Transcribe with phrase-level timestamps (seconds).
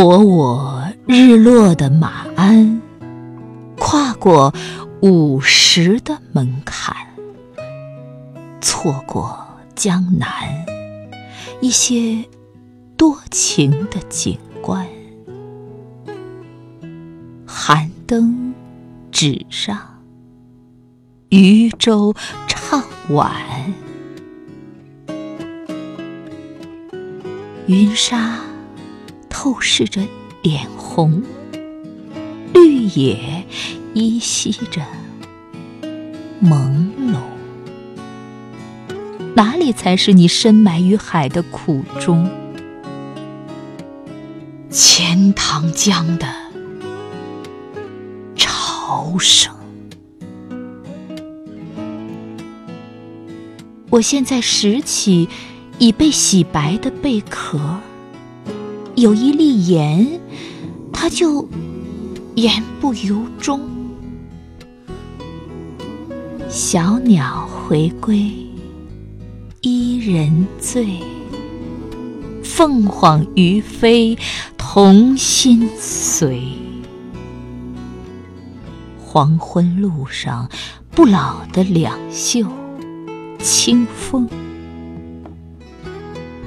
[0.00, 2.80] 驮我日落的马鞍，
[3.76, 4.54] 跨过
[5.02, 6.96] 午时的门槛，
[8.62, 9.38] 错过
[9.74, 10.26] 江南
[11.60, 12.24] 一些
[12.96, 14.86] 多情的景观。
[17.44, 18.54] 寒灯
[19.12, 19.78] 纸上，
[21.28, 22.14] 渔舟
[22.48, 23.30] 唱晚，
[27.66, 28.38] 云纱
[29.42, 30.02] 透视着
[30.42, 31.22] 脸红，
[32.52, 33.46] 绿野
[33.94, 34.82] 依稀着
[36.42, 37.16] 朦胧。
[39.34, 42.28] 哪里才是你深埋于海的苦衷？
[44.68, 46.26] 钱塘江的
[48.36, 49.54] 潮声。
[53.88, 55.30] 我现在拾起
[55.78, 57.80] 已被洗白的贝壳，
[59.00, 60.20] 有一粒盐，
[60.92, 61.48] 它就
[62.34, 63.58] 言不由衷。
[66.50, 68.30] 小鸟回归，
[69.62, 70.98] 伊人醉，
[72.44, 74.18] 凤凰于飞，
[74.58, 76.42] 同心随。
[78.98, 80.46] 黄昏路上，
[80.90, 82.46] 不老的两袖。
[83.38, 84.28] 清风，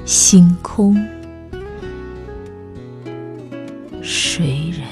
[0.04, 0.96] 星空，
[4.04, 4.86] 谁人？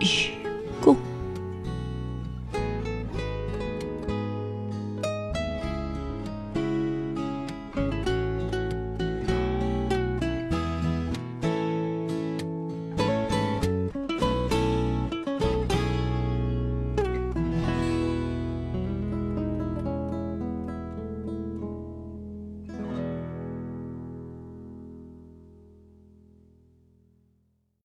[0.00, 0.39] 与